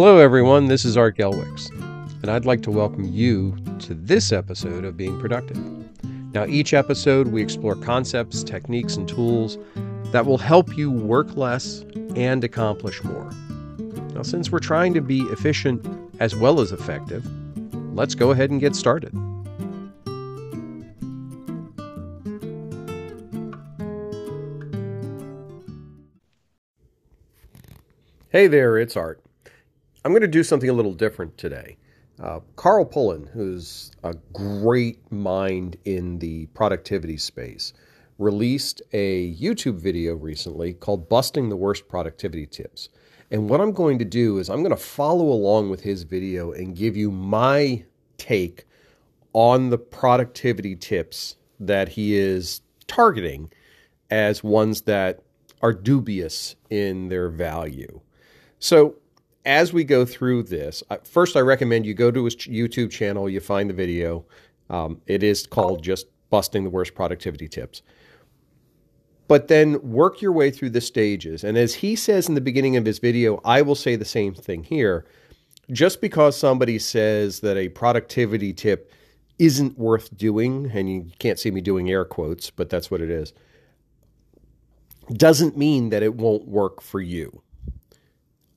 Hello, 0.00 0.18
everyone. 0.18 0.66
This 0.66 0.84
is 0.84 0.96
Art 0.96 1.16
Gelwicks, 1.16 1.72
and 2.22 2.30
I'd 2.30 2.44
like 2.44 2.62
to 2.62 2.70
welcome 2.70 3.02
you 3.02 3.56
to 3.80 3.94
this 3.94 4.30
episode 4.30 4.84
of 4.84 4.96
Being 4.96 5.18
Productive. 5.18 5.56
Now, 6.32 6.46
each 6.46 6.72
episode, 6.72 7.26
we 7.26 7.42
explore 7.42 7.74
concepts, 7.74 8.44
techniques, 8.44 8.94
and 8.94 9.08
tools 9.08 9.58
that 10.12 10.24
will 10.24 10.38
help 10.38 10.76
you 10.76 10.92
work 10.92 11.36
less 11.36 11.84
and 12.14 12.44
accomplish 12.44 13.02
more. 13.02 13.28
Now, 14.14 14.22
since 14.22 14.52
we're 14.52 14.60
trying 14.60 14.94
to 14.94 15.00
be 15.00 15.22
efficient 15.32 15.84
as 16.20 16.36
well 16.36 16.60
as 16.60 16.70
effective, 16.70 17.26
let's 17.92 18.14
go 18.14 18.30
ahead 18.30 18.52
and 18.52 18.60
get 18.60 18.76
started. 18.76 19.12
Hey 28.28 28.46
there, 28.46 28.78
it's 28.78 28.96
Art. 28.96 29.20
I'm 30.08 30.12
going 30.12 30.22
to 30.22 30.26
do 30.26 30.42
something 30.42 30.70
a 30.70 30.72
little 30.72 30.94
different 30.94 31.36
today. 31.36 31.76
Uh, 32.18 32.40
Carl 32.56 32.86
Pullein, 32.86 33.28
who's 33.34 33.90
a 34.02 34.14
great 34.32 35.00
mind 35.12 35.76
in 35.84 36.18
the 36.18 36.46
productivity 36.54 37.18
space, 37.18 37.74
released 38.16 38.80
a 38.94 39.34
YouTube 39.34 39.74
video 39.74 40.14
recently 40.14 40.72
called 40.72 41.10
Busting 41.10 41.50
the 41.50 41.56
Worst 41.56 41.88
Productivity 41.88 42.46
Tips. 42.46 42.88
And 43.30 43.50
what 43.50 43.60
I'm 43.60 43.72
going 43.72 43.98
to 43.98 44.06
do 44.06 44.38
is 44.38 44.48
I'm 44.48 44.62
going 44.62 44.74
to 44.74 44.82
follow 44.82 45.26
along 45.26 45.68
with 45.68 45.82
his 45.82 46.04
video 46.04 46.52
and 46.52 46.74
give 46.74 46.96
you 46.96 47.10
my 47.10 47.84
take 48.16 48.64
on 49.34 49.68
the 49.68 49.76
productivity 49.76 50.74
tips 50.74 51.36
that 51.60 51.86
he 51.86 52.16
is 52.16 52.62
targeting 52.86 53.52
as 54.08 54.42
ones 54.42 54.80
that 54.80 55.20
are 55.60 55.74
dubious 55.74 56.56
in 56.70 57.10
their 57.10 57.28
value. 57.28 58.00
So, 58.58 58.96
as 59.48 59.72
we 59.72 59.82
go 59.82 60.04
through 60.04 60.42
this, 60.42 60.82
first 61.04 61.34
I 61.34 61.40
recommend 61.40 61.86
you 61.86 61.94
go 61.94 62.10
to 62.10 62.26
his 62.26 62.36
YouTube 62.36 62.90
channel, 62.90 63.30
you 63.30 63.40
find 63.40 63.70
the 63.70 63.74
video. 63.74 64.26
Um, 64.68 65.00
it 65.06 65.22
is 65.22 65.46
called 65.46 65.82
just 65.82 66.06
Busting 66.28 66.64
the 66.64 66.70
Worst 66.70 66.94
Productivity 66.94 67.48
Tips. 67.48 67.80
But 69.26 69.48
then 69.48 69.80
work 69.80 70.20
your 70.20 70.32
way 70.32 70.50
through 70.50 70.70
the 70.70 70.82
stages. 70.82 71.44
And 71.44 71.56
as 71.56 71.76
he 71.76 71.96
says 71.96 72.28
in 72.28 72.34
the 72.34 72.42
beginning 72.42 72.76
of 72.76 72.84
his 72.84 72.98
video, 72.98 73.40
I 73.42 73.62
will 73.62 73.74
say 73.74 73.96
the 73.96 74.04
same 74.04 74.34
thing 74.34 74.64
here. 74.64 75.06
Just 75.72 76.02
because 76.02 76.36
somebody 76.36 76.78
says 76.78 77.40
that 77.40 77.56
a 77.56 77.70
productivity 77.70 78.52
tip 78.52 78.92
isn't 79.38 79.78
worth 79.78 80.14
doing, 80.14 80.70
and 80.74 80.90
you 80.90 81.10
can't 81.18 81.38
see 81.38 81.50
me 81.50 81.62
doing 81.62 81.90
air 81.90 82.04
quotes, 82.04 82.50
but 82.50 82.68
that's 82.68 82.90
what 82.90 83.00
it 83.00 83.10
is, 83.10 83.32
doesn't 85.14 85.56
mean 85.56 85.88
that 85.88 86.02
it 86.02 86.16
won't 86.16 86.46
work 86.46 86.82
for 86.82 87.00
you 87.00 87.42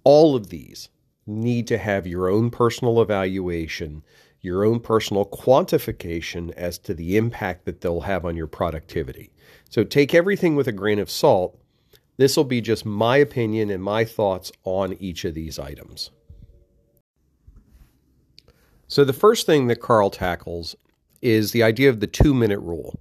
all 0.03 0.35
of 0.35 0.49
these 0.49 0.89
need 1.27 1.67
to 1.67 1.77
have 1.77 2.07
your 2.07 2.29
own 2.29 2.49
personal 2.49 3.01
evaluation, 3.01 4.03
your 4.41 4.65
own 4.65 4.79
personal 4.79 5.25
quantification 5.25 6.51
as 6.53 6.77
to 6.79 6.93
the 6.93 7.17
impact 7.17 7.65
that 7.65 7.81
they'll 7.81 8.01
have 8.01 8.25
on 8.25 8.35
your 8.35 8.47
productivity. 8.47 9.31
So 9.69 9.83
take 9.83 10.13
everything 10.13 10.55
with 10.55 10.67
a 10.67 10.71
grain 10.71 10.99
of 10.99 11.09
salt. 11.09 11.57
This 12.17 12.35
will 12.35 12.43
be 12.43 12.61
just 12.61 12.85
my 12.85 13.17
opinion 13.17 13.69
and 13.69 13.83
my 13.83 14.03
thoughts 14.05 14.51
on 14.63 14.93
each 14.99 15.25
of 15.25 15.33
these 15.33 15.57
items. 15.57 16.11
So, 18.87 19.05
the 19.05 19.13
first 19.13 19.45
thing 19.45 19.67
that 19.67 19.79
Carl 19.79 20.09
tackles 20.09 20.75
is 21.21 21.53
the 21.53 21.63
idea 21.63 21.89
of 21.89 22.01
the 22.01 22.07
two 22.07 22.33
minute 22.33 22.59
rule. 22.59 22.99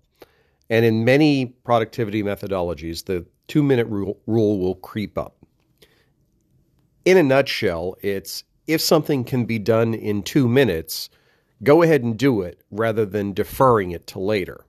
And 0.71 0.85
in 0.85 1.05
many 1.05 1.47
productivity 1.47 2.23
methodologies, 2.23 3.07
the 3.07 3.27
two 3.49 3.65
minute 3.65 3.89
rule, 3.89 4.17
rule 4.27 4.61
will 4.61 4.77
creep 4.77 5.19
up 5.19 5.40
in 7.05 7.17
a 7.17 7.23
nutshell, 7.23 7.97
it's 8.03 8.45
if 8.67 8.81
something 8.81 9.25
can 9.25 9.45
be 9.45 9.59
done 9.59 9.95
in 9.95 10.23
two 10.23 10.49
minutes, 10.49 11.11
go 11.63 11.83
ahead 11.83 12.03
and 12.03 12.19
do 12.19 12.43
it 12.43 12.63
rather 12.71 13.05
than 13.05 13.33
deferring 13.33 13.91
it 13.91 14.07
to 14.09 14.19
later. 14.19 14.65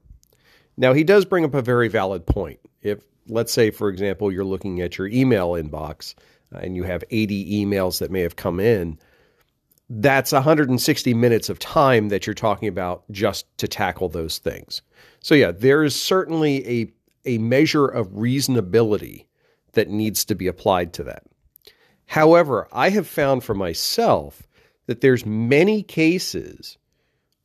Now, 0.77 0.93
he 0.93 1.03
does 1.03 1.25
bring 1.25 1.45
up 1.45 1.53
a 1.53 1.61
very 1.61 1.87
valid 1.87 2.25
point. 2.25 2.59
If, 2.81 3.03
let's 3.27 3.53
say, 3.53 3.71
for 3.71 3.89
example, 3.89 4.31
you're 4.31 4.43
looking 4.43 4.81
at 4.81 4.97
your 4.97 5.07
email 5.07 5.51
inbox 5.51 6.15
uh, 6.53 6.59
and 6.59 6.75
you 6.75 6.83
have 6.83 7.03
80 7.09 7.63
emails 7.65 7.99
that 7.99 8.11
may 8.11 8.21
have 8.21 8.35
come 8.35 8.59
in, 8.59 8.97
that's 9.89 10.31
160 10.31 11.13
minutes 11.13 11.49
of 11.49 11.59
time 11.59 12.09
that 12.09 12.25
you're 12.25 12.33
talking 12.33 12.69
about 12.69 13.03
just 13.11 13.45
to 13.57 13.67
tackle 13.67 14.09
those 14.09 14.37
things. 14.37 14.81
So, 15.19 15.35
yeah, 15.35 15.51
there 15.51 15.83
is 15.83 15.99
certainly 15.99 16.67
a, 16.67 16.91
a 17.25 17.37
measure 17.37 17.85
of 17.85 18.07
reasonability 18.09 19.25
that 19.73 19.89
needs 19.89 20.25
to 20.25 20.35
be 20.35 20.47
applied 20.47 20.93
to 20.93 21.03
that. 21.03 21.23
However, 22.11 22.67
I 22.73 22.89
have 22.89 23.07
found 23.07 23.41
for 23.41 23.55
myself 23.55 24.43
that 24.87 24.99
there's 24.99 25.25
many 25.25 25.81
cases 25.81 26.77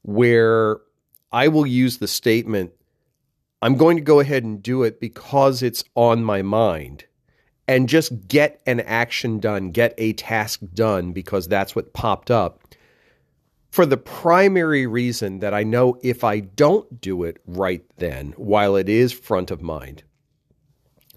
where 0.02 0.78
I 1.30 1.46
will 1.46 1.68
use 1.68 1.98
the 1.98 2.08
statement, 2.08 2.72
I'm 3.62 3.76
going 3.76 3.96
to 3.96 4.02
go 4.02 4.18
ahead 4.18 4.42
and 4.42 4.60
do 4.60 4.82
it 4.82 4.98
because 4.98 5.62
it's 5.62 5.84
on 5.94 6.24
my 6.24 6.42
mind 6.42 7.04
and 7.68 7.88
just 7.88 8.26
get 8.26 8.60
an 8.66 8.80
action 8.80 9.38
done, 9.38 9.70
get 9.70 9.94
a 9.98 10.14
task 10.14 10.58
done 10.74 11.12
because 11.12 11.46
that's 11.46 11.76
what 11.76 11.92
popped 11.92 12.32
up. 12.32 12.60
For 13.70 13.86
the 13.86 13.96
primary 13.96 14.88
reason 14.88 15.38
that 15.38 15.54
I 15.54 15.62
know 15.62 15.96
if 16.02 16.24
I 16.24 16.40
don't 16.40 17.00
do 17.00 17.22
it 17.22 17.36
right 17.46 17.84
then, 17.98 18.34
while 18.36 18.74
it 18.74 18.88
is 18.88 19.12
front 19.12 19.52
of 19.52 19.62
mind, 19.62 20.02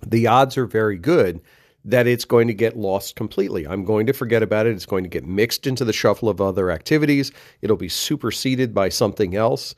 the 0.05 0.27
odds 0.27 0.55
are 0.55 0.67
very 0.67 0.99
good 0.99 1.41
that 1.89 2.07
it's 2.07 2.25
going 2.25 2.47
to 2.47 2.53
get 2.53 2.77
lost 2.77 3.15
completely. 3.15 3.67
I'm 3.67 3.83
going 3.83 4.05
to 4.07 4.13
forget 4.13 4.43
about 4.43 4.67
it. 4.67 4.75
It's 4.75 4.85
going 4.85 5.03
to 5.03 5.09
get 5.09 5.25
mixed 5.25 5.65
into 5.65 5.83
the 5.83 5.93
shuffle 5.93 6.29
of 6.29 6.39
other 6.39 6.69
activities. 6.69 7.31
It'll 7.61 7.77
be 7.77 7.89
superseded 7.89 8.73
by 8.73 8.89
something 8.89 9.35
else, 9.35 9.75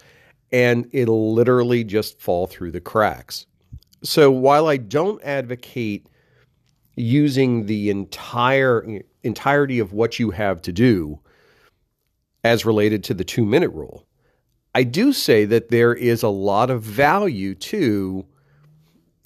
and 0.51 0.87
it'll 0.91 1.33
literally 1.33 1.83
just 1.83 2.19
fall 2.19 2.47
through 2.47 2.71
the 2.71 2.81
cracks. 2.81 3.45
So 4.03 4.29
while 4.31 4.67
I 4.67 4.77
don't 4.77 5.23
advocate 5.23 6.07
using 6.95 7.67
the 7.67 7.89
entire 7.89 9.01
entirety 9.23 9.79
of 9.79 9.93
what 9.93 10.19
you 10.19 10.31
have 10.31 10.61
to 10.63 10.73
do 10.73 11.19
as 12.43 12.65
related 12.65 13.03
to 13.05 13.13
the 13.13 13.23
2 13.23 13.45
minute 13.45 13.69
rule, 13.69 14.05
I 14.73 14.83
do 14.83 15.13
say 15.13 15.45
that 15.45 15.69
there 15.69 15.93
is 15.93 16.23
a 16.23 16.29
lot 16.29 16.69
of 16.69 16.81
value 16.81 17.55
to 17.55 18.25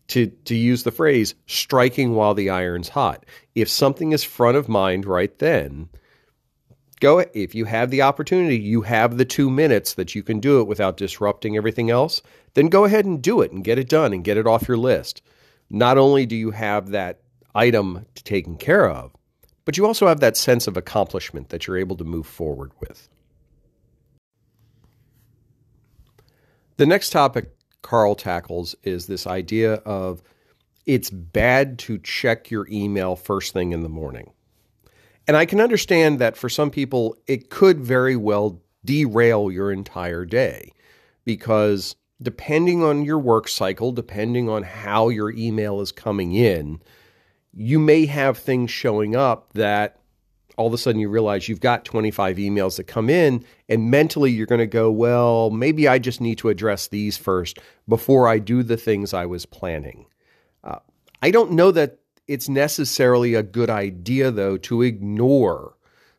to 0.08 0.28
to 0.28 0.56
use 0.56 0.84
the 0.84 0.92
phrase 0.92 1.36
striking 1.48 2.14
while 2.14 2.34
the 2.34 2.50
iron's 2.50 2.90
hot. 2.90 3.26
If 3.56 3.70
something 3.70 4.12
is 4.12 4.24
front 4.24 4.58
of 4.58 4.70
mind 4.70 5.06
right 5.06 5.38
then, 5.40 5.90
go 7.00 7.20
if 7.20 7.56
you 7.56 7.66
have 7.66 7.90
the 7.90 8.02
opportunity, 8.02 8.58
you 8.58 8.82
have 8.82 9.18
the 9.18 9.26
2 9.26 9.50
minutes 9.50 9.94
that 9.96 10.16
you 10.16 10.24
can 10.24 10.40
do 10.40 10.62
it 10.62 10.68
without 10.68 10.98
disrupting 10.98 11.58
everything 11.58 11.90
else, 11.90 12.22
then 12.54 12.68
go 12.68 12.86
ahead 12.86 13.06
and 13.06 13.22
do 13.22 13.42
it 13.42 13.52
and 13.52 13.64
get 13.64 13.80
it 13.80 13.90
done 13.90 14.14
and 14.14 14.24
get 14.24 14.38
it 14.38 14.48
off 14.48 14.68
your 14.68 14.78
list. 14.78 15.22
Not 15.70 15.98
only 15.98 16.26
do 16.26 16.36
you 16.36 16.52
have 16.52 16.90
that 16.90 17.22
item 17.54 18.06
taken 18.16 18.58
care 18.58 18.90
of, 18.90 19.12
but 19.66 19.78
you 19.78 19.86
also 19.86 20.08
have 20.08 20.20
that 20.20 20.38
sense 20.38 20.68
of 20.68 20.78
accomplishment 20.78 21.50
that 21.50 21.66
you're 21.66 21.78
able 21.78 21.96
to 21.98 22.04
move 22.04 22.28
forward 22.28 22.72
with. 22.80 23.10
The 26.78 26.86
next 26.86 27.10
topic 27.12 27.55
Carl 27.85 28.16
tackles 28.16 28.75
is 28.81 29.06
this 29.06 29.28
idea 29.28 29.75
of 29.75 30.23
it's 30.88 31.12
bad 31.12 31.78
to 31.78 32.00
check 32.00 32.50
your 32.50 32.68
email 32.68 33.16
first 33.16 33.53
thing 33.53 33.73
in 33.73 33.84
the 33.84 33.90
morning. 33.90 34.31
And 35.28 35.38
I 35.38 35.46
can 35.46 35.62
understand 35.62 36.18
that 36.18 36.35
for 36.35 36.50
some 36.50 36.72
people, 36.72 37.16
it 37.28 37.51
could 37.51 37.79
very 37.79 38.16
well 38.16 38.59
derail 38.84 39.51
your 39.51 39.72
entire 39.72 40.25
day 40.25 40.72
because 41.25 41.96
depending 42.19 42.81
on 42.81 43.06
your 43.06 43.19
work 43.19 43.47
cycle, 43.47 43.91
depending 43.91 44.50
on 44.50 44.63
how 44.63 45.09
your 45.09 45.29
email 45.29 45.79
is 45.79 45.91
coming 45.91 46.34
in, 46.34 46.81
you 47.53 47.78
may 47.78 48.07
have 48.07 48.40
things 48.40 48.72
showing 48.72 49.16
up 49.16 49.53
that 49.53 49.99
all 50.57 50.67
of 50.67 50.73
a 50.73 50.78
sudden 50.78 51.02
you 51.02 51.09
realize 51.09 51.49
you've 51.49 51.59
got 51.59 51.85
25 51.85 52.37
emails 52.37 52.78
that 52.78 52.85
come 52.85 53.09
in, 53.09 53.43
and 53.67 53.91
mentally 53.91 54.31
you're 54.31 54.46
going 54.46 54.59
to 54.59 54.67
go, 54.67 54.91
well, 54.91 55.49
maybe 55.49 55.87
I 55.87 55.99
just 55.99 56.22
need 56.22 56.37
to 56.40 56.49
address 56.49 56.87
these 56.87 57.17
first 57.17 57.59
before 57.87 58.28
I 58.28 58.40
do 58.40 58.63
the 58.63 58.78
things 58.78 59.13
I 59.13 59.25
was 59.25 59.46
planning. 59.46 60.05
Uh, 60.63 60.79
I 61.22 61.31
don't 61.31 61.52
know 61.52 61.72
that 61.72 61.99
it's 62.28 62.49
necessarily 62.49 63.34
a 63.34 63.43
good 63.43 63.69
idea, 63.69 64.31
though, 64.31 64.57
to 64.57 64.81
ignore 64.81 65.75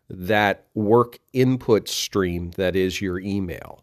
that 0.09 0.67
work 0.75 1.19
input 1.33 1.89
stream 1.89 2.53
that 2.53 2.77
is 2.77 3.01
your 3.01 3.19
email. 3.19 3.83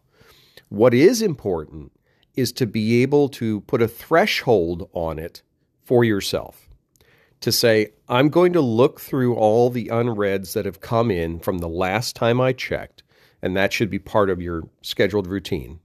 What 0.68 0.94
is 0.94 1.20
important 1.20 1.92
is 2.34 2.52
to 2.52 2.66
be 2.66 3.02
able 3.02 3.28
to 3.28 3.60
put 3.62 3.82
a 3.82 3.88
threshold 3.88 4.88
on 4.92 5.18
it 5.18 5.42
for 5.84 6.02
yourself 6.02 6.68
to 7.44 7.52
say, 7.52 7.92
I'm 8.08 8.30
going 8.30 8.54
to 8.54 8.62
look 8.62 9.02
through 9.02 9.34
all 9.34 9.68
the 9.68 9.90
unreads 9.90 10.54
that 10.54 10.64
have 10.64 10.80
come 10.80 11.10
in 11.10 11.40
from 11.40 11.58
the 11.58 11.68
last 11.68 12.16
time 12.16 12.40
I 12.40 12.54
checked, 12.54 13.02
and 13.42 13.54
that 13.54 13.70
should 13.70 13.90
be 13.90 13.98
part 13.98 14.30
of 14.30 14.40
your 14.40 14.62
scheduled 14.80 15.26
routine. 15.26 15.78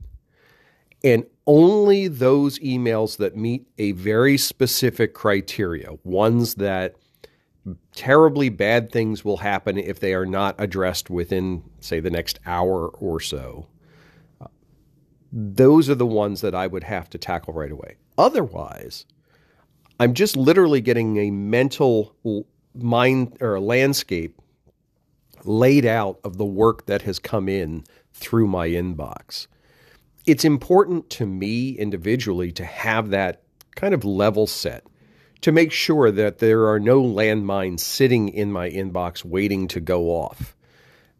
And 1.03 1.25
only 1.45 2.07
those 2.07 2.59
emails 2.59 3.17
that 3.17 3.35
meet 3.35 3.67
a 3.77 3.91
very 3.91 4.37
specific 4.37 5.13
criteria, 5.13 5.89
ones 6.05 6.55
that 6.55 6.95
terribly 7.93 8.47
bad 8.47 8.89
things 8.89 9.25
will 9.25 9.37
happen 9.37 9.77
if 9.77 9.99
they 9.99 10.13
are 10.13 10.25
not 10.25 10.55
addressed 10.59 11.09
within, 11.09 11.61
say, 11.81 11.99
the 11.99 12.09
next 12.09 12.39
hour 12.45 12.87
or 12.87 13.19
so. 13.19 13.67
Uh, 14.39 14.47
those 15.33 15.89
are 15.89 15.95
the 15.95 16.05
ones 16.05 16.39
that 16.39 16.55
I 16.55 16.67
would 16.67 16.85
have 16.85 17.09
to 17.09 17.17
tackle 17.17 17.53
right 17.53 17.71
away. 17.71 17.97
Otherwise, 18.17 19.05
I'm 19.99 20.13
just 20.13 20.37
literally 20.37 20.79
getting 20.79 21.17
a 21.17 21.29
mental 21.29 22.15
mind 22.73 23.37
or 23.41 23.59
landscape 23.59 24.39
laid 25.43 25.85
out 25.85 26.19
of 26.23 26.37
the 26.37 26.45
work 26.45 26.85
that 26.85 27.01
has 27.01 27.19
come 27.19 27.49
in 27.49 27.83
through 28.13 28.47
my 28.47 28.69
inbox. 28.69 29.47
It's 30.25 30.45
important 30.45 31.09
to 31.11 31.25
me 31.25 31.71
individually 31.71 32.51
to 32.53 32.65
have 32.65 33.09
that 33.09 33.43
kind 33.75 33.93
of 33.93 34.05
level 34.05 34.47
set 34.47 34.85
to 35.41 35.51
make 35.51 35.71
sure 35.71 36.11
that 36.11 36.39
there 36.39 36.67
are 36.67 36.79
no 36.79 37.01
landmines 37.01 37.79
sitting 37.79 38.29
in 38.29 38.51
my 38.51 38.69
inbox 38.69 39.23
waiting 39.23 39.67
to 39.69 39.79
go 39.79 40.07
off. 40.07 40.55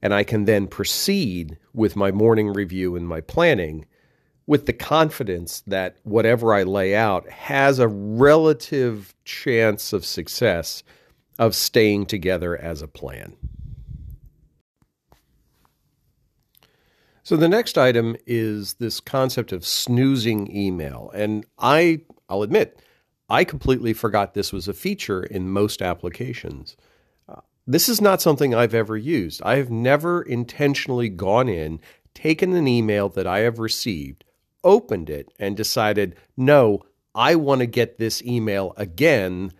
And 0.01 0.13
I 0.13 0.23
can 0.23 0.45
then 0.45 0.67
proceed 0.67 1.57
with 1.73 1.95
my 1.95 2.11
morning 2.11 2.53
review 2.53 2.95
and 2.95 3.07
my 3.07 3.21
planning 3.21 3.85
with 4.49 4.65
the 4.65 4.73
confidence 4.73 5.61
that 5.67 5.97
whatever 6.01 6.55
I 6.55 6.63
lay 6.63 6.95
out 6.95 7.29
has 7.29 7.77
a 7.77 7.87
relative 7.87 9.13
chance 9.23 9.93
of 9.93 10.03
success 10.03 10.81
of 11.37 11.53
staying 11.53 12.07
together 12.07 12.57
as 12.57 12.81
a 12.81 12.87
plan. 12.87 13.35
So 17.21 17.37
the 17.37 17.47
next 17.47 17.77
item 17.77 18.15
is 18.25 18.73
this 18.79 18.99
concept 18.99 19.51
of 19.51 19.63
snoozing 19.63 20.51
email. 20.51 21.11
And 21.13 21.45
I 21.59 22.01
I'll 22.27 22.41
admit, 22.41 22.81
I 23.29 23.43
completely 23.43 23.93
forgot 23.93 24.33
this 24.33 24.51
was 24.51 24.67
a 24.67 24.73
feature 24.73 25.21
in 25.21 25.51
most 25.51 25.79
applications. 25.79 26.75
Uh, 27.27 27.41
this 27.67 27.87
is 27.87 28.01
not 28.01 28.19
something 28.19 28.55
I've 28.55 28.73
ever 28.73 28.97
used. 28.97 29.43
I 29.43 29.57
have 29.57 29.69
never 29.69 30.23
intentionally 30.23 31.07
gone 31.07 31.49
in, 31.49 31.79
taken 32.15 32.55
an 32.55 32.67
email 32.67 33.09
that 33.09 33.27
I 33.27 33.41
have 33.41 33.59
received, 33.59 34.25
opened 34.63 35.09
it, 35.09 35.31
and 35.39 35.56
decided, 35.56 36.15
no, 36.38 36.81
I 37.15 37.35
want 37.35 37.59
to 37.59 37.65
get 37.65 37.97
this 37.97 38.21
email 38.23 38.73
again 38.77 39.51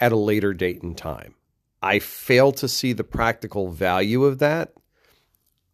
at 0.00 0.12
a 0.12 0.16
later 0.16 0.54
date 0.54 0.82
and 0.82 0.96
time. 0.96 1.34
I 1.82 1.98
fail 1.98 2.52
to 2.52 2.68
see 2.68 2.92
the 2.92 3.04
practical 3.04 3.70
value 3.70 4.24
of 4.24 4.38
that. 4.38 4.72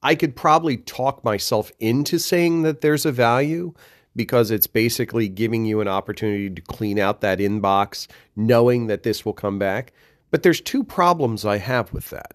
I 0.02 0.14
could 0.14 0.36
probably 0.36 0.76
talk 0.76 1.24
myself 1.24 1.72
into 1.80 2.18
saying 2.18 2.62
that 2.62 2.82
there's 2.82 3.06
a 3.06 3.12
value, 3.12 3.72
because 4.16 4.50
it's 4.50 4.66
basically 4.66 5.28
giving 5.28 5.64
you 5.64 5.80
an 5.80 5.88
opportunity 5.88 6.48
to 6.48 6.62
clean 6.62 6.98
out 6.98 7.20
that 7.20 7.40
inbox, 7.40 8.06
knowing 8.36 8.86
that 8.86 9.02
this 9.02 9.24
will 9.24 9.32
come 9.32 9.58
back. 9.58 9.92
But 10.30 10.42
there's 10.42 10.60
two 10.60 10.84
problems 10.84 11.44
I 11.44 11.58
have 11.58 11.92
with 11.92 12.10
that. 12.10 12.32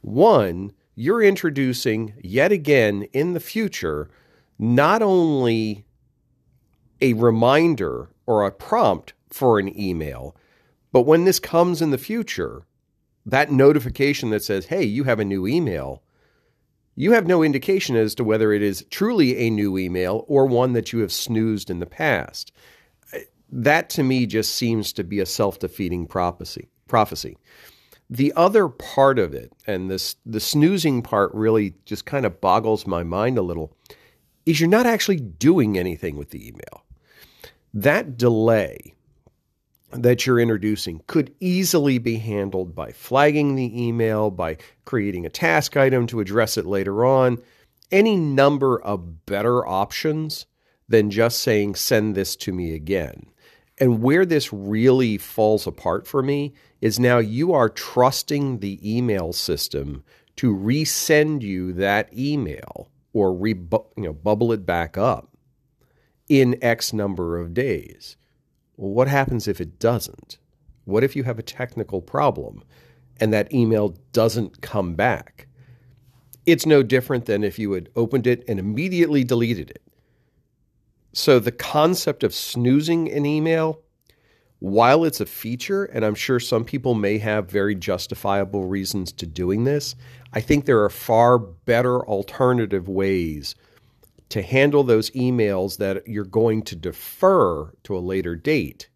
One, 0.00 0.72
you're 0.94 1.22
introducing 1.22 2.14
yet 2.22 2.52
again 2.52 3.02
in 3.12 3.32
the 3.34 3.40
future 3.40 4.08
not 4.60 5.02
only 5.02 5.84
a 7.00 7.14
reminder 7.14 8.10
or 8.26 8.44
a 8.44 8.52
prompt 8.52 9.14
for 9.30 9.58
an 9.58 9.78
email, 9.78 10.36
but 10.92 11.02
when 11.02 11.24
this 11.24 11.40
comes 11.40 11.80
in 11.80 11.90
the 11.90 11.98
future, 11.98 12.62
that 13.24 13.50
notification 13.50 14.30
that 14.30 14.44
says, 14.44 14.66
hey, 14.66 14.84
you 14.84 15.04
have 15.04 15.18
a 15.18 15.24
new 15.24 15.46
email 15.46 16.02
you 17.00 17.12
have 17.12 17.26
no 17.26 17.42
indication 17.42 17.96
as 17.96 18.14
to 18.16 18.24
whether 18.24 18.52
it 18.52 18.62
is 18.62 18.84
truly 18.90 19.38
a 19.38 19.48
new 19.48 19.78
email 19.78 20.24
or 20.28 20.44
one 20.44 20.74
that 20.74 20.92
you 20.92 20.98
have 20.98 21.12
snoozed 21.12 21.70
in 21.70 21.78
the 21.78 21.86
past. 21.86 22.52
That 23.50 23.88
to 23.90 24.02
me 24.02 24.26
just 24.26 24.54
seems 24.54 24.92
to 24.92 25.02
be 25.02 25.18
a 25.18 25.24
self-defeating 25.24 26.08
prophecy. 26.08 26.68
Prophecy. 26.88 27.38
The 28.10 28.34
other 28.36 28.68
part 28.68 29.18
of 29.18 29.32
it, 29.32 29.52
and 29.66 29.90
this 29.90 30.16
the 30.26 30.40
snoozing 30.40 31.00
part 31.00 31.32
really 31.32 31.74
just 31.86 32.04
kind 32.04 32.26
of 32.26 32.40
boggles 32.40 32.86
my 32.86 33.02
mind 33.02 33.38
a 33.38 33.42
little, 33.42 33.74
is 34.46 34.60
you're 34.60 34.68
not 34.68 34.86
actually 34.86 35.16
doing 35.16 35.78
anything 35.78 36.16
with 36.16 36.30
the 36.30 36.46
email. 36.48 36.84
That 37.72 38.16
delay 38.16 38.94
that 39.92 40.24
you're 40.24 40.40
introducing 40.40 41.02
could 41.06 41.34
easily 41.40 41.98
be 41.98 42.16
handled 42.16 42.74
by 42.74 42.92
flagging 42.92 43.54
the 43.54 43.86
email, 43.86 44.30
by 44.30 44.56
creating 44.84 45.26
a 45.26 45.30
task 45.30 45.76
item 45.76 46.06
to 46.08 46.20
address 46.20 46.56
it 46.56 46.66
later 46.66 47.04
on, 47.04 47.38
any 47.90 48.16
number 48.16 48.80
of 48.80 49.26
better 49.26 49.66
options 49.66 50.46
than 50.88 51.10
just 51.10 51.40
saying, 51.40 51.74
send 51.74 52.14
this 52.14 52.36
to 52.36 52.52
me 52.52 52.74
again. 52.74 53.26
And 53.78 54.02
where 54.02 54.26
this 54.26 54.52
really 54.52 55.16
falls 55.16 55.66
apart 55.66 56.06
for 56.06 56.22
me 56.22 56.52
is 56.80 57.00
now 57.00 57.18
you 57.18 57.52
are 57.52 57.68
trusting 57.68 58.58
the 58.58 58.78
email 58.96 59.32
system 59.32 60.04
to 60.36 60.54
resend 60.54 61.42
you 61.42 61.72
that 61.74 62.12
email 62.16 62.88
or 63.12 63.32
re- 63.32 63.54
you 63.96 64.04
know, 64.04 64.12
bubble 64.12 64.52
it 64.52 64.64
back 64.64 64.96
up 64.96 65.36
in 66.28 66.56
X 66.62 66.92
number 66.92 67.38
of 67.38 67.54
days. 67.54 68.16
Well, 68.76 68.92
what 68.92 69.08
happens 69.08 69.48
if 69.48 69.60
it 69.60 69.78
doesn't? 69.78 70.38
What 70.84 71.04
if 71.04 71.14
you 71.14 71.24
have 71.24 71.38
a 71.38 71.42
technical 71.42 72.00
problem 72.00 72.64
and 73.18 73.32
that 73.32 73.52
email 73.52 73.96
doesn't 74.12 74.60
come 74.62 74.94
back? 74.94 75.46
It's 76.46 76.66
no 76.66 76.82
different 76.82 77.26
than 77.26 77.44
if 77.44 77.58
you 77.58 77.72
had 77.72 77.90
opened 77.94 78.26
it 78.26 78.44
and 78.48 78.58
immediately 78.58 79.24
deleted 79.24 79.70
it. 79.70 79.82
So 81.12 81.38
the 81.38 81.52
concept 81.52 82.22
of 82.24 82.34
snoozing 82.34 83.10
an 83.10 83.26
email, 83.26 83.82
while 84.60 85.04
it's 85.04 85.20
a 85.20 85.26
feature, 85.26 85.84
and 85.84 86.04
I'm 86.04 86.14
sure 86.14 86.38
some 86.38 86.64
people 86.64 86.94
may 86.94 87.18
have 87.18 87.50
very 87.50 87.74
justifiable 87.74 88.66
reasons 88.66 89.10
to 89.12 89.26
doing 89.26 89.64
this, 89.64 89.96
I 90.32 90.40
think 90.40 90.64
there 90.64 90.84
are 90.84 90.90
far 90.90 91.38
better 91.38 92.06
alternative 92.06 92.88
ways 92.88 93.54
to 94.28 94.42
handle 94.42 94.84
those 94.84 95.10
emails 95.10 95.78
that 95.78 96.06
you're 96.06 96.24
going 96.24 96.62
to 96.62 96.76
defer 96.76 97.72
to 97.84 97.96
a 97.96 98.00
later 98.00 98.36
date 98.36 98.88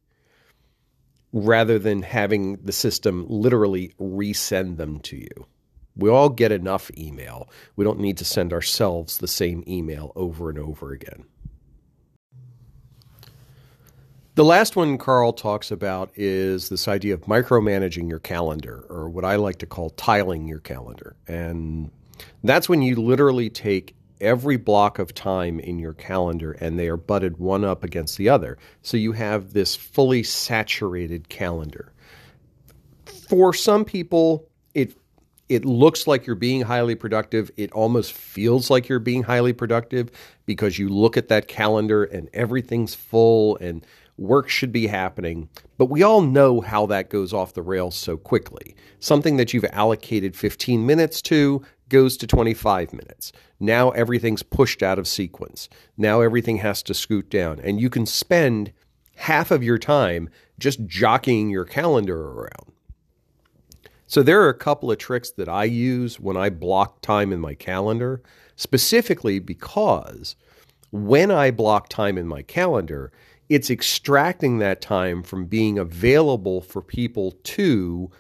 rather 1.33 1.79
than 1.79 2.03
having 2.03 2.57
the 2.63 2.71
system 2.71 3.27
literally 3.29 3.93
resend 3.99 4.77
them 4.77 5.01
to 5.01 5.17
you. 5.17 5.47
We 5.97 6.11
all 6.11 6.29
get 6.29 6.53
enough 6.53 6.91
email. 6.97 7.49
We 7.75 7.85
don't 7.85 8.01
need 8.01 8.19
to 8.19 8.25
send 8.25 8.53
ourselves 8.53 9.19
the 9.19 9.29
same 9.29 9.65
email 9.67 10.13
over 10.15 10.51
and 10.51 10.59
over 10.59 10.93
again. 10.93 11.25
The 14.37 14.45
last 14.45 14.75
one 14.75 14.99
Carl 14.99 15.33
talks 15.33 15.71
about 15.71 16.11
is 16.17 16.69
this 16.69 16.89
idea 16.89 17.15
of 17.15 17.23
micromanaging 17.23 18.09
your 18.09 18.19
calendar, 18.19 18.85
or 18.89 19.09
what 19.09 19.25
I 19.25 19.37
like 19.37 19.59
to 19.59 19.67
call 19.67 19.91
tiling 19.91 20.49
your 20.49 20.59
calendar. 20.59 21.15
And 21.29 21.93
that's 22.43 22.69
when 22.69 22.83
you 22.83 22.97
literally 22.97 23.49
take 23.49 23.95
every 24.21 24.57
block 24.57 24.99
of 24.99 25.15
time 25.15 25.61
in 25.61 25.79
your 25.79 25.93
calendar 25.93 26.53
and 26.53 26.79
they 26.79 26.89
are 26.89 26.97
butted 26.97 27.37
one 27.37 27.65
up 27.65 27.85
against 27.85 28.17
the 28.17 28.29
other. 28.29 28.59
So 28.83 28.97
you 28.97 29.13
have 29.13 29.53
this 29.53 29.77
fully 29.77 30.25
saturated 30.25 31.29
calendar. 31.29 31.93
For 33.29 33.55
some 33.55 33.85
people, 33.85 34.49
it 34.75 34.97
it 35.49 35.65
looks 35.65 36.07
like 36.07 36.27
you're 36.27 36.37
being 36.37 36.63
highly 36.63 36.95
productive. 36.95 37.51
It 37.57 37.71
almost 37.73 38.15
feels 38.15 38.71
like 38.71 38.89
you're 38.89 38.99
being 38.99 39.23
highly 39.23 39.53
productive 39.53 40.11
because 40.47 40.79
you 40.79 40.89
look 40.89 41.17
at 41.17 41.29
that 41.29 41.49
calendar 41.49 42.03
and 42.03 42.31
everything's 42.33 42.95
full 42.95 43.57
and 43.59 43.85
work 44.17 44.49
should 44.49 44.73
be 44.73 44.87
happening. 44.87 45.49
But 45.77 45.91
we 45.91 46.03
all 46.03 46.21
know 46.21 46.61
how 46.61 46.87
that 46.87 47.11
goes 47.11 47.33
off 47.33 47.55
the 47.55 47.63
rails 47.63 47.97
so 47.97 48.17
quickly. 48.17 48.77
Something 49.01 49.37
that 49.37 49.53
you've 49.53 49.65
allocated 49.73 50.37
15 50.37 50.87
minutes 50.87 51.21
to 51.23 51.63
goes 51.89 52.17
to 52.19 52.27
25 52.27 52.93
minutes. 52.93 53.33
Now 53.61 53.91
everything's 53.91 54.43
pushed 54.43 54.83
out 54.83 54.99
of 54.99 55.09
sequence. 55.09 55.69
Now 55.97 56.21
everything 56.21 56.59
has 56.59 56.83
to 56.85 56.95
scoot 56.95 57.29
down. 57.31 57.61
And 57.61 57.81
you 57.81 57.91
can 57.91 58.07
spend 58.07 58.73
half 59.17 59.51
of 59.51 59.63
your 59.63 59.79
time 59.79 60.29
just 60.59 60.87
jockeying 60.87 61.51
your 61.51 61.65
calendar 61.65 62.31
around. 62.31 62.73
So 64.07 64.23
there 64.23 64.43
are 64.43 64.49
a 64.49 64.55
couple 64.55 64.91
of 64.91 64.99
tricks 64.99 65.31
that 65.33 65.49
I 65.49 65.65
use 65.65 66.21
when 66.21 66.37
I 66.37 66.51
block 66.51 67.01
time 67.01 67.33
in 67.33 67.41
my 67.41 67.55
calendar, 67.55 68.23
specifically 68.55 69.39
because 69.39 70.37
when 70.93 71.31
I 71.31 71.51
block 71.51 71.89
time 71.89 72.17
in 72.17 72.29
my 72.29 72.43
calendar, 72.43 73.11
it's 73.49 73.71
extracting 73.71 74.59
that 74.59 74.81
time 74.81 75.23
from 75.23 75.47
being 75.47 75.79
available 75.79 76.61
for 76.61 76.83
people 76.83 77.33
to 77.43 78.11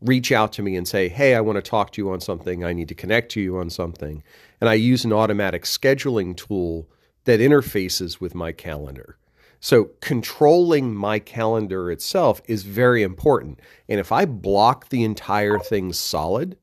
reach 0.00 0.32
out 0.32 0.52
to 0.52 0.62
me 0.62 0.76
and 0.76 0.86
say, 0.86 1.08
Hey, 1.08 1.34
I 1.34 1.40
want 1.40 1.56
to 1.56 1.62
talk 1.62 1.92
to 1.92 2.02
you 2.02 2.10
on 2.10 2.20
something. 2.20 2.64
I 2.64 2.72
need 2.72 2.88
to 2.88 2.94
connect 2.94 3.30
to 3.32 3.40
you 3.40 3.58
on 3.58 3.70
something. 3.70 4.22
And 4.60 4.68
I 4.68 4.74
use 4.74 5.04
an 5.04 5.12
automatic 5.12 5.64
scheduling 5.64 6.36
tool 6.36 6.88
that 7.24 7.40
interfaces 7.40 8.20
with 8.20 8.34
my 8.34 8.52
calendar. 8.52 9.16
So 9.60 9.90
controlling 10.00 10.92
my 10.92 11.20
calendar 11.20 11.90
itself 11.92 12.42
is 12.46 12.64
very 12.64 13.04
important. 13.04 13.60
And 13.88 14.00
if 14.00 14.10
I 14.10 14.24
block 14.24 14.88
the 14.88 15.04
entire 15.04 15.60
thing 15.60 15.92
solid, 15.92 16.56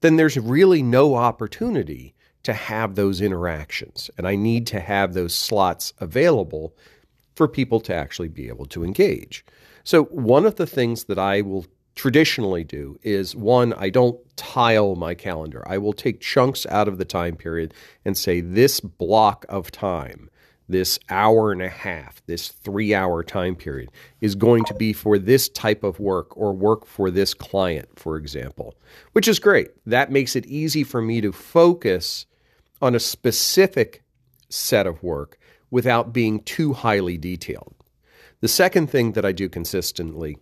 then 0.00 0.16
there's 0.16 0.38
really 0.38 0.82
no 0.82 1.14
opportunity 1.14 2.14
to 2.44 2.54
have 2.54 2.94
those 2.94 3.20
interactions. 3.20 4.10
And 4.16 4.26
I 4.26 4.36
need 4.36 4.66
to 4.68 4.80
have 4.80 5.12
those 5.12 5.34
slots 5.34 5.92
available 5.98 6.74
for 7.38 7.48
people 7.48 7.78
to 7.78 7.94
actually 7.94 8.28
be 8.28 8.48
able 8.48 8.66
to 8.66 8.84
engage. 8.84 9.44
So, 9.84 10.04
one 10.06 10.44
of 10.44 10.56
the 10.56 10.66
things 10.66 11.04
that 11.04 11.20
I 11.20 11.40
will 11.40 11.64
traditionally 11.94 12.64
do 12.64 12.98
is 13.02 13.34
one, 13.34 13.72
I 13.74 13.90
don't 13.90 14.18
tile 14.36 14.96
my 14.96 15.14
calendar. 15.14 15.62
I 15.66 15.78
will 15.78 15.92
take 15.92 16.20
chunks 16.20 16.66
out 16.66 16.88
of 16.88 16.98
the 16.98 17.04
time 17.04 17.36
period 17.36 17.72
and 18.04 18.18
say 18.18 18.40
this 18.40 18.80
block 18.80 19.46
of 19.48 19.70
time, 19.70 20.28
this 20.68 20.98
hour 21.10 21.52
and 21.52 21.62
a 21.62 21.68
half, 21.68 22.20
this 22.26 22.48
three 22.48 22.92
hour 22.92 23.22
time 23.22 23.54
period 23.54 23.90
is 24.20 24.34
going 24.34 24.64
to 24.64 24.74
be 24.74 24.92
for 24.92 25.16
this 25.16 25.48
type 25.48 25.84
of 25.84 26.00
work 26.00 26.36
or 26.36 26.52
work 26.52 26.86
for 26.86 27.08
this 27.08 27.34
client, 27.34 27.88
for 27.94 28.16
example, 28.16 28.74
which 29.12 29.28
is 29.28 29.38
great. 29.38 29.68
That 29.86 30.10
makes 30.10 30.34
it 30.34 30.44
easy 30.46 30.82
for 30.82 31.00
me 31.00 31.20
to 31.20 31.30
focus 31.30 32.26
on 32.82 32.96
a 32.96 33.00
specific 33.00 34.02
set 34.48 34.86
of 34.86 35.02
work 35.02 35.38
without 35.70 36.12
being 36.12 36.40
too 36.40 36.72
highly 36.72 37.18
detailed. 37.18 37.74
The 38.40 38.48
second 38.48 38.88
thing 38.88 39.12
that 39.12 39.24
I 39.24 39.32
do 39.32 39.48
consistently 39.48 40.38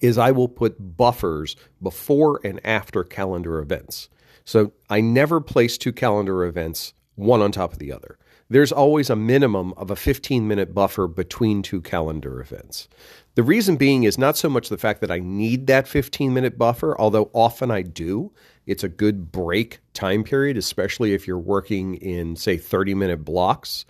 is 0.00 0.18
I 0.18 0.30
will 0.30 0.48
put 0.48 0.96
buffers 0.96 1.56
before 1.82 2.40
and 2.44 2.60
after 2.64 3.04
calendar 3.04 3.58
events. 3.58 4.08
So 4.44 4.72
I 4.90 5.00
never 5.00 5.40
place 5.40 5.78
two 5.78 5.92
calendar 5.92 6.44
events 6.44 6.94
one 7.16 7.40
on 7.40 7.52
top 7.52 7.72
of 7.72 7.78
the 7.78 7.92
other. 7.92 8.18
There's 8.50 8.72
always 8.72 9.08
a 9.08 9.16
minimum 9.16 9.72
of 9.76 9.90
a 9.90 9.96
15 9.96 10.46
minute 10.46 10.74
buffer 10.74 11.06
between 11.06 11.62
two 11.62 11.80
calendar 11.80 12.40
events. 12.40 12.88
The 13.36 13.42
reason 13.42 13.76
being 13.76 14.04
is 14.04 14.18
not 14.18 14.36
so 14.36 14.48
much 14.48 14.68
the 14.68 14.78
fact 14.78 15.00
that 15.00 15.10
I 15.10 15.18
need 15.18 15.66
that 15.66 15.88
15 15.88 16.32
minute 16.32 16.58
buffer, 16.58 16.98
although 17.00 17.30
often 17.32 17.70
I 17.70 17.82
do. 17.82 18.32
It's 18.66 18.84
a 18.84 18.88
good 18.88 19.32
break 19.32 19.80
time 19.94 20.24
period, 20.24 20.56
especially 20.56 21.14
if 21.14 21.26
you're 21.26 21.38
working 21.38 21.94
in, 21.96 22.36
say, 22.36 22.56
30 22.56 22.94
minute 22.94 23.24
blocks. 23.24 23.86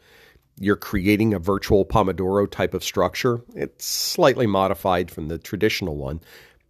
You're 0.60 0.76
creating 0.76 1.34
a 1.34 1.40
virtual 1.40 1.84
Pomodoro 1.84 2.48
type 2.48 2.74
of 2.74 2.84
structure. 2.84 3.42
It's 3.56 3.84
slightly 3.84 4.46
modified 4.46 5.10
from 5.10 5.26
the 5.26 5.38
traditional 5.38 5.96
one, 5.96 6.20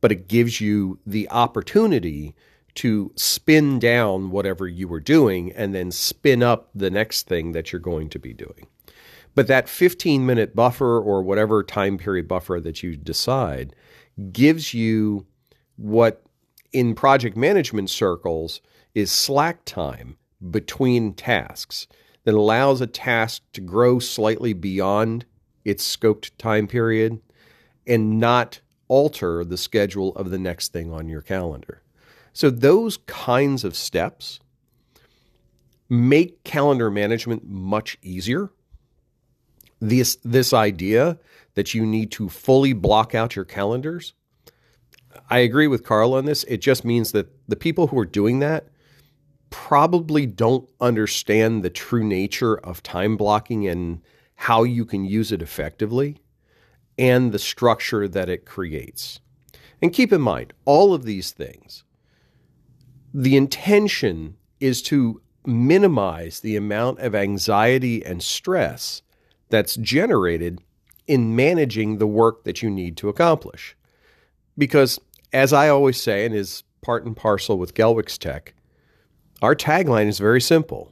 but 0.00 0.10
it 0.10 0.26
gives 0.26 0.58
you 0.58 0.98
the 1.06 1.28
opportunity 1.30 2.34
to 2.76 3.12
spin 3.16 3.78
down 3.78 4.30
whatever 4.30 4.66
you 4.66 4.88
were 4.88 5.00
doing 5.00 5.52
and 5.52 5.74
then 5.74 5.90
spin 5.90 6.42
up 6.42 6.68
the 6.74 6.90
next 6.90 7.26
thing 7.26 7.52
that 7.52 7.72
you're 7.72 7.80
going 7.80 8.08
to 8.08 8.18
be 8.18 8.32
doing. 8.32 8.66
But 9.34 9.46
that 9.48 9.68
15 9.68 10.24
minute 10.24 10.54
buffer 10.54 11.00
or 11.00 11.22
whatever 11.22 11.62
time 11.62 11.98
period 11.98 12.28
buffer 12.28 12.60
that 12.60 12.82
you 12.82 12.96
decide 12.96 13.74
gives 14.32 14.74
you 14.74 15.26
what 15.76 16.22
in 16.72 16.94
project 16.94 17.36
management 17.36 17.90
circles 17.90 18.60
is 18.94 19.10
slack 19.10 19.64
time 19.64 20.16
between 20.50 21.14
tasks 21.14 21.86
that 22.24 22.34
allows 22.34 22.80
a 22.80 22.86
task 22.86 23.42
to 23.52 23.60
grow 23.60 23.98
slightly 23.98 24.52
beyond 24.52 25.24
its 25.64 25.96
scoped 25.96 26.30
time 26.38 26.66
period 26.66 27.20
and 27.86 28.18
not 28.18 28.60
alter 28.88 29.44
the 29.44 29.56
schedule 29.56 30.14
of 30.16 30.30
the 30.30 30.38
next 30.38 30.72
thing 30.72 30.92
on 30.92 31.08
your 31.08 31.22
calendar. 31.22 31.82
So, 32.34 32.50
those 32.50 32.98
kinds 33.06 33.64
of 33.64 33.74
steps 33.74 34.40
make 35.88 36.44
calendar 36.44 36.90
management 36.90 37.48
much 37.48 37.96
easier. 38.02 38.50
This, 39.80 40.18
this 40.24 40.52
idea 40.52 41.18
that 41.54 41.74
you 41.74 41.86
need 41.86 42.10
to 42.12 42.28
fully 42.28 42.72
block 42.72 43.14
out 43.14 43.36
your 43.36 43.44
calendars, 43.44 44.14
I 45.30 45.38
agree 45.38 45.68
with 45.68 45.84
Carl 45.84 46.14
on 46.14 46.24
this. 46.24 46.44
It 46.44 46.58
just 46.58 46.84
means 46.84 47.12
that 47.12 47.28
the 47.48 47.56
people 47.56 47.86
who 47.86 47.98
are 47.98 48.06
doing 48.06 48.40
that 48.40 48.68
probably 49.50 50.26
don't 50.26 50.68
understand 50.80 51.62
the 51.62 51.70
true 51.70 52.02
nature 52.02 52.56
of 52.58 52.82
time 52.82 53.16
blocking 53.16 53.68
and 53.68 54.02
how 54.34 54.64
you 54.64 54.84
can 54.84 55.04
use 55.04 55.30
it 55.30 55.40
effectively 55.40 56.18
and 56.98 57.30
the 57.30 57.38
structure 57.38 58.08
that 58.08 58.28
it 58.28 58.44
creates. 58.44 59.20
And 59.80 59.92
keep 59.92 60.12
in 60.12 60.20
mind, 60.20 60.52
all 60.64 60.94
of 60.94 61.04
these 61.04 61.30
things, 61.30 61.83
the 63.14 63.36
intention 63.36 64.36
is 64.58 64.82
to 64.82 65.22
minimize 65.46 66.40
the 66.40 66.56
amount 66.56 66.98
of 66.98 67.14
anxiety 67.14 68.04
and 68.04 68.20
stress 68.20 69.02
that's 69.50 69.76
generated 69.76 70.60
in 71.06 71.36
managing 71.36 71.98
the 71.98 72.08
work 72.08 72.42
that 72.42 72.60
you 72.60 72.68
need 72.68 72.96
to 72.96 73.08
accomplish. 73.08 73.76
Because, 74.58 74.98
as 75.32 75.52
I 75.52 75.68
always 75.68 76.00
say, 76.00 76.26
and 76.26 76.34
is 76.34 76.64
part 76.82 77.04
and 77.04 77.16
parcel 77.16 77.56
with 77.56 77.74
Gelwick's 77.74 78.18
Tech, 78.18 78.54
our 79.42 79.54
tagline 79.54 80.08
is 80.08 80.18
very 80.18 80.40
simple 80.40 80.90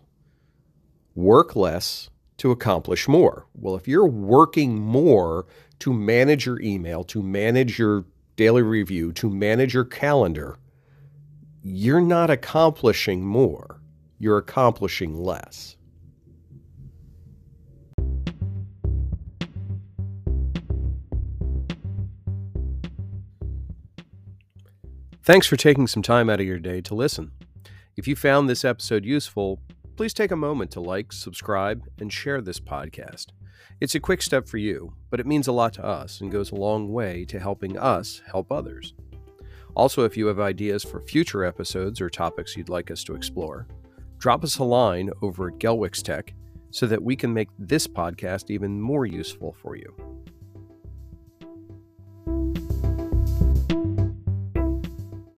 work 1.15 1.55
less 1.57 2.09
to 2.39 2.51
accomplish 2.51 3.07
more. 3.07 3.47
Well, 3.55 3.75
if 3.75 3.87
you're 3.87 4.07
working 4.07 4.79
more 4.79 5.47
to 5.81 5.93
manage 5.93 6.47
your 6.47 6.61
email, 6.61 7.05
to 7.05 7.23
manage 7.23 7.79
your 7.79 8.05
daily 8.37 8.63
review, 8.63 9.13
to 9.13 9.29
manage 9.29 9.75
your 9.75 9.85
calendar, 9.85 10.57
you're 11.65 12.01
not 12.01 12.29
accomplishing 12.29 13.25
more, 13.25 13.81
you're 14.19 14.39
accomplishing 14.39 15.17
less. 15.17 15.77
Thanks 25.25 25.47
for 25.47 25.57
taking 25.57 25.87
some 25.87 26.03
time 26.03 26.29
out 26.29 26.41
of 26.41 26.47
your 26.47 26.59
day 26.59 26.81
to 26.81 26.97
listen. 26.97 27.31
If 27.97 28.09
you 28.09 28.17
found 28.17 28.49
this 28.49 28.65
episode 28.65 29.05
useful, 29.05 29.61
please 29.95 30.13
take 30.13 30.33
a 30.33 30.37
moment 30.37 30.73
to 30.73 30.81
like, 30.81 31.13
subscribe, 31.13 31.85
and 32.01 32.13
share 32.13 32.41
this 32.41 32.59
podcast. 32.59 33.27
It's 33.81 33.95
a 33.95 34.01
quick 34.01 34.21
step 34.21 34.49
for 34.49 34.59
you, 34.59 34.95
but 35.11 35.21
it 35.21 35.27
means 35.27 35.47
a 35.47 35.53
lot 35.53 35.75
to 35.75 35.85
us 35.85 36.21
and 36.21 36.33
goes 36.33 36.51
a 36.51 36.57
long 36.57 36.93
way 36.93 37.25
to 37.27 37.39
helping 37.39 37.79
us 37.79 38.21
help 38.27 38.51
others. 38.51 38.95
Also, 39.75 40.05
if 40.05 40.17
you 40.17 40.27
have 40.27 40.41
ideas 40.41 40.85
for 40.85 41.01
future 41.01 41.45
episodes 41.45 42.01
or 42.01 42.11
topics 42.11 42.57
you'd 42.57 42.69
like 42.69 42.91
us 42.91 43.03
to 43.05 43.15
explore, 43.15 43.67
drop 44.19 44.45
us 44.45 44.59
a 44.59 44.65
line 44.65 45.11
over 45.23 45.49
at 45.49 45.59
Gelwix 45.59 46.03
Tech 46.03 46.35
so 46.71 46.87
that 46.87 47.03
we 47.03 47.17
can 47.17 47.33
make 47.33 47.49
this 47.59 47.87
podcast 47.87 48.51
even 48.51 48.81
more 48.81 49.07
useful 49.07 49.53
for 49.53 49.77
you. 49.77 49.95